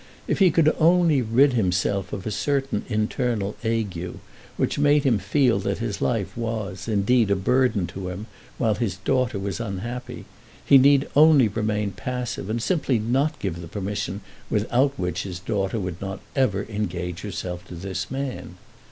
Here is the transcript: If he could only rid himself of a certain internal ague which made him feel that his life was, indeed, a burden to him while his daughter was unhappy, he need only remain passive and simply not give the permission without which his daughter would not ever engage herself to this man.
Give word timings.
If 0.27 0.39
he 0.39 0.49
could 0.49 0.75
only 0.79 1.21
rid 1.21 1.53
himself 1.53 2.11
of 2.11 2.25
a 2.25 2.31
certain 2.31 2.83
internal 2.89 3.55
ague 3.63 4.15
which 4.57 4.79
made 4.79 5.03
him 5.03 5.19
feel 5.19 5.59
that 5.59 5.77
his 5.77 6.01
life 6.01 6.35
was, 6.35 6.87
indeed, 6.87 7.29
a 7.29 7.35
burden 7.35 7.85
to 7.85 8.09
him 8.09 8.25
while 8.57 8.73
his 8.73 8.95
daughter 8.97 9.37
was 9.37 9.59
unhappy, 9.59 10.25
he 10.65 10.79
need 10.79 11.07
only 11.15 11.47
remain 11.49 11.91
passive 11.91 12.49
and 12.49 12.63
simply 12.63 12.97
not 12.97 13.37
give 13.37 13.61
the 13.61 13.67
permission 13.67 14.21
without 14.49 14.97
which 14.97 15.21
his 15.21 15.39
daughter 15.39 15.79
would 15.79 16.01
not 16.01 16.19
ever 16.35 16.63
engage 16.67 17.19
herself 17.19 17.63
to 17.67 17.75
this 17.75 18.09
man. 18.09 18.55